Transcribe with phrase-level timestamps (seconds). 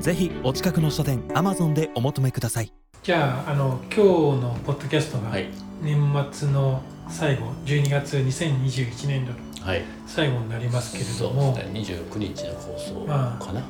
[0.00, 2.72] ぜひお近くの書店アマゾンでお求めください。
[3.02, 5.48] じゃああの今日のポッドキャストがはい。
[5.82, 5.96] 年
[6.32, 9.82] 末の最後12月2021年度のはい。
[10.06, 13.68] 最後になりますけれそうども、ですね29日の放送まあかなはい。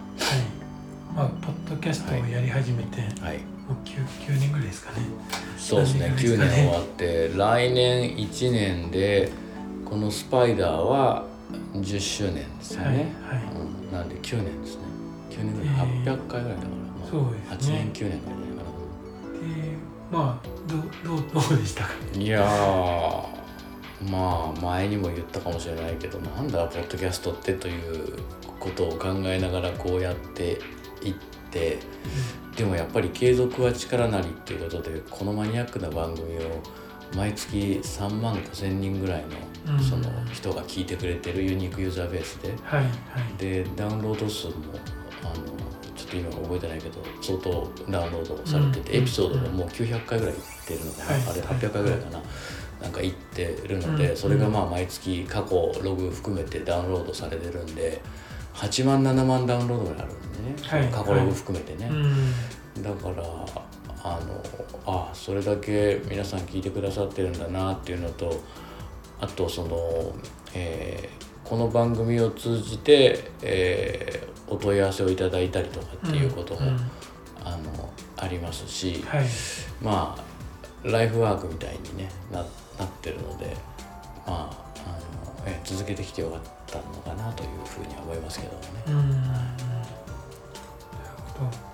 [1.17, 3.39] まあ、ポッドキャストをやり始めて、はい。
[3.39, 4.99] もう 9, 9年ぐらいですかね。
[5.57, 6.51] そうですね9ですかね。
[6.51, 9.31] 年終わって来年1年で
[9.85, 11.25] このスパイダーは
[11.73, 13.45] 10周年ですよね、はいはい。
[13.87, 14.83] うん、なんで9年ですね
[15.31, 16.17] 9年ぐらい、えー。
[16.17, 17.77] 800回ぐらいだから、まあ、そうですね。
[17.77, 18.37] 8年9年ぐら。
[18.37, 18.63] いじゃないか
[19.33, 19.77] で
[20.11, 28.19] まあどうどうどうでしたかないやーまあ前にも言ったかもしれないけどなんだポッドキャストってという
[28.61, 30.59] ことを考えながらこうやって
[31.03, 31.15] いっ
[31.51, 31.79] て
[32.57, 36.41] でもやっぱり継続は力なりっていうことでこのマニアックな番組を
[37.17, 39.25] 毎月3万5千人ぐらい
[39.67, 39.77] うん。
[39.77, 42.91] のその人が聞いてくれてるユニークユーザーベースではいはい。
[43.39, 44.53] でダウンロード数も
[45.23, 45.35] あの
[45.97, 51.23] ちょっと今覚えてないけど相当ダウンロードされてて、うんエピソードももう900回ぐらいいってるのかな、はい。
[51.23, 52.23] あれ800回ぐらいかな、
[52.83, 58.01] なんかいってるので、うんそれがまあ毎月過去ログ含めてダウンロードされてるんで
[58.55, 60.89] 8万7万ダウンロードぐらいあるんでね、はい。
[60.91, 61.89] 過去ログ含めてね。
[61.91, 62.83] うん。
[62.83, 63.23] だから
[64.05, 64.43] あの
[64.87, 68.41] あそれだけ皆さん聞いてくださってるんだなっていうのと
[69.21, 70.15] あとその、
[70.55, 76.91] えーこの番組を通じて、えーお問い合わせをいただいたりとかっていうことも、んん
[77.45, 79.27] あのありますし、はい
[79.83, 82.49] まあライフワークみたいに、ね、ななっ
[83.03, 83.57] てるので、
[84.27, 88.69] まああのえー続けてきてよかったのかなというふうには思いますけどもね。
[88.87, 89.39] うんうんなる
[91.39, 91.68] ほど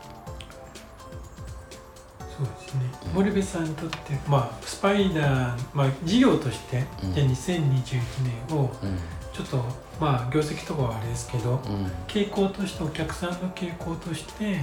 [2.44, 2.80] そうですね。
[3.06, 3.12] うん。
[3.14, 3.96] 森部さんにとって
[4.28, 7.14] まあスパイダー、まあ、事業として、うん。
[7.14, 8.00] じゃあ2021
[8.50, 8.98] 年をうん。
[9.32, 9.64] ちょっと
[10.00, 11.86] まあ業績とかはあれですけどうん。
[12.06, 14.62] 傾向としてお客さんの傾向として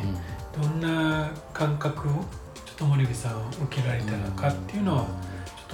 [0.56, 0.62] うん。
[0.62, 5.04] どんな感覚をちょっと森部さん受けられたのかっていうのをちょ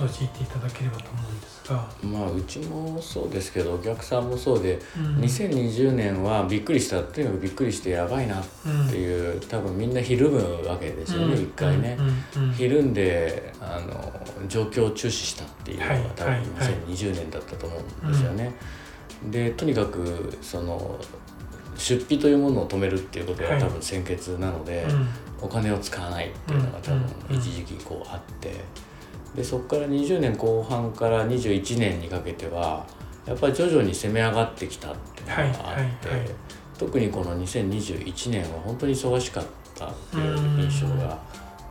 [0.06, 5.18] っと教えていただければと思うんですが、まあうちもそうですけどお客さんもそうで、うん。
[5.18, 8.44] 2020年はびっくりしたとにかくびっくりしてやばいなっ
[8.90, 11.98] ていう、多分みんなひるむわけですよね、一回ね。
[12.00, 12.44] うん。
[12.44, 12.50] うん。
[12.50, 12.54] うん。
[12.54, 16.04] ひるんであの状況を注視したっていうのがはい。
[16.16, 16.42] 多分はい。
[16.42, 16.48] はい
[16.88, 18.54] 2020年だったと思うんですよね。
[19.32, 21.00] でとにかくその
[21.76, 23.60] 出費というものを止めるっていうことがはい。
[23.60, 25.08] 多分先決なので、うん。
[25.40, 27.36] お金を使わないっていうのが多分うん。
[27.36, 28.54] 一時期こうあって
[29.36, 32.86] でそこから20年後半から21年にかけては
[33.26, 36.30] やっぱり徐々に攻め上がってきたっていうのがあって、はいはいはい。
[36.78, 39.46] 特にこの2021年は本当に忙しかっ
[39.76, 41.20] たっていう印象が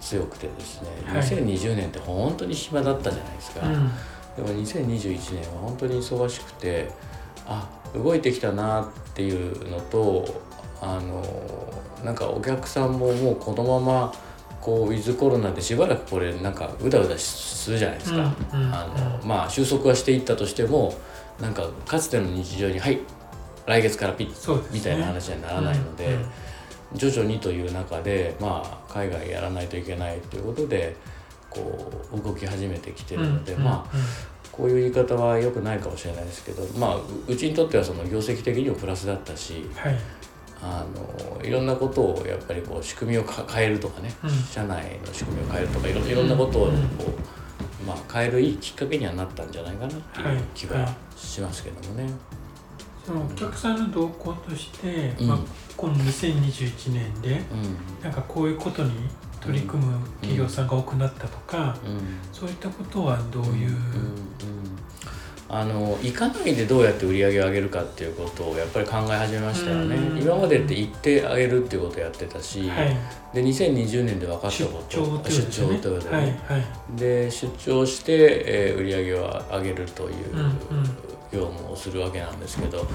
[0.00, 1.22] 強くてですねはい。
[1.22, 3.66] 2020年って本当に暇だったじゃないですか。
[3.66, 3.91] うん。
[4.37, 6.91] でも2021年は本当に忙しくて
[7.47, 10.43] あ動いてきたなっていうのと
[10.81, 11.25] あの
[12.05, 14.12] なんかお客さんももうこのまま
[14.66, 18.34] こうウィズコロナでしばらくこれなんかうだうだするじゃないですか。
[18.53, 18.84] うんうんあ
[19.21, 20.93] のまあ収束はしていったとしても
[21.41, 22.99] なんかかつての日常に「はい
[23.65, 24.69] 来月からピッね。
[24.72, 26.27] みたいな話にはならないので、うんうん。
[26.94, 30.97] 徐々にという中で、まあ、海外やらないといけないということで
[31.48, 33.97] こう動き始めてきてるので、うんまあ
[34.50, 39.98] こういう言い方は良くないかもしれないですけど、まあ、ううちにとってはその業績的にもプラスだったしはい
[40.62, 40.84] あ
[41.39, 44.31] のいろんなことをやっぱりこう仕組みをか変えるとかね、うん。
[44.31, 47.37] 社内の仕組みを変えるとかいろいろんなことをこう
[47.87, 52.11] まあ、変えるいいきっかけにはなったんじゃないかなっていう気はいははいしますけどもね。
[53.06, 55.28] そのお客さんの動向として、うん。
[55.28, 55.39] まあ、
[55.77, 58.03] この2021年でうん。
[58.03, 58.91] なんかこういうことに
[59.41, 62.01] 取り組む企業さんが多くなったとか、うん。
[62.33, 63.77] そういったことはどういう、
[65.48, 70.19] あの行かないでどうやって売り上げを上げるかっていうことをやっぱり考え始めましたよね、うん。
[70.19, 72.97] 今までって行ってあげるっていうことをやってたし、はい。
[73.33, 75.31] で2020年で分かった出こと張ということで。
[75.31, 76.63] すよね出張ということで,、はいねはい。
[76.98, 80.51] で出張して、えー売り上げを上げるといううんうん。
[81.33, 82.87] 業務をするわけなんですけど、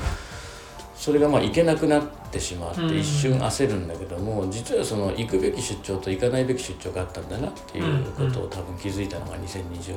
[1.02, 2.96] それがまあ行けなくなってしまってうん。
[2.96, 9.96] 一瞬焦るんだけども、実はその行くべき出張と行かないべき出張があったんだなっていうことを多分気づいたのが2020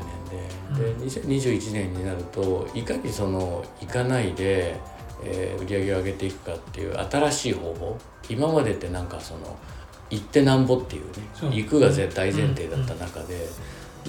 [0.73, 4.81] 年で、で2021年になるといかにその行かないで、
[5.23, 7.99] えー売り上げを上げていくかっていう新しい方法。
[8.31, 9.41] 今までってなんかその
[10.09, 11.11] 行ってなんぼっていうね
[11.55, 13.47] 行くが絶大前提だった中で、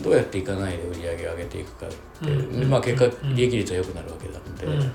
[0.01, 4.92] どうやって行かないで売り上げを上げていくかって、うんでまあ、結果うん利益率は良くなるわけなので、うん。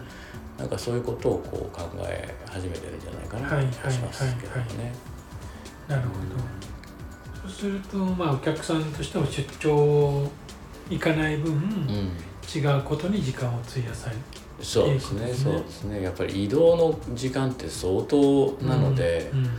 [0.58, 4.93] なんかそういうことをこう考え始めてるんじゃないかな気がしますけどもね。
[5.88, 7.49] なるほど。
[7.49, 10.31] そうするとまあお客さんとしても出張
[10.91, 12.12] 行かない分、うん。
[12.53, 14.23] 違うことに時間を費やされる
[14.61, 15.32] そうですねね。
[15.32, 16.03] そうですね。
[16.03, 19.50] やっぱり移動の時間って相当なので、うん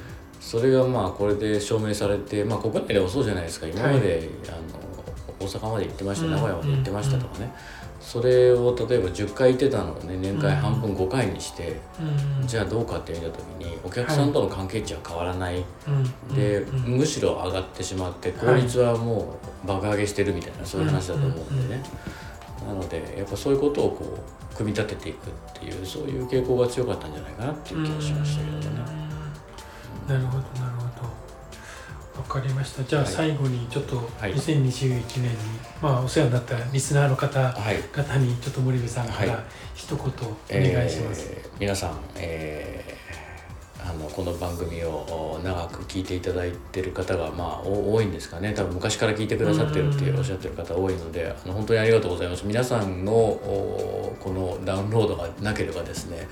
[0.42, 3.68] それがまあこれで証明されて、まあ、国内でもそうじゃないですか。
[3.68, 4.58] 今まで、あの
[5.42, 7.54] 大阪まで行ってました、うん名古屋まで行ってましたとかね、
[8.00, 11.80] それを例えば10回行ってたのをね年間半分5回にして、
[12.42, 12.48] うん。
[12.48, 16.36] じゃあどうかって見た時にお客さんとの関係値は変わらない、うん。
[16.36, 16.98] で、うん。
[16.98, 21.84] むしろ上がってしまって効率はもう爆上げしてるみたいなそういう話だと思うんでね、
[22.68, 24.18] なのでやっぱそういうことをこ
[24.52, 25.30] う組み立てていくっ
[25.60, 28.66] ていうそういう傾向が強かったんじゃないかなっていう気がしましたけどね。
[30.08, 30.16] うん。
[30.16, 30.81] なるほどなるほど
[32.22, 32.84] わかりました。
[32.84, 33.12] じゃあはい。
[33.12, 34.34] 最後にちょっとはい。
[34.34, 35.38] 2021年に、
[35.82, 37.78] まあお世話になったリスナーの方はい。
[37.92, 39.28] 方にちょっと森部さんかはい。
[39.28, 43.02] ら一言お願いします、えー皆さん、えー
[43.84, 48.54] あのこの番組をお長く聞いていただいてる方が、まあ、お多いんですかね。
[48.54, 50.20] 多分昔から聞いてくださってるってうん。
[50.20, 52.46] おっしゃってる方多いのであの本当にありがとうございます。
[52.46, 56.28] 皆さんのおこのダウンロードがなければですね、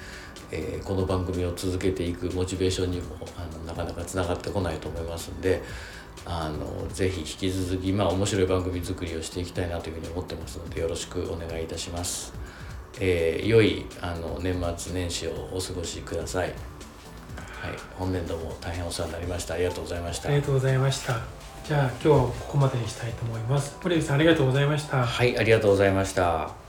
[0.51, 5.61] えーこの番組を続けていくモチベーションにもあのなかなかつながってこないと思いますんで
[6.25, 12.33] あのぜひ引き続き、まあ、面白い番組作りをしていきたいなというふうに思ってますのでよろしくお願いいたします。
[12.99, 16.49] えー良いあの年末年始をお過ごしください。
[16.49, 19.55] はい、本年度も大変お世話になりました。
[19.55, 20.29] ありがとうございました。
[20.29, 26.68] ありがとうございましたじゃあ今日はここまでにしたいと思います森部さんありがとうございましたはい、ありがとうございました。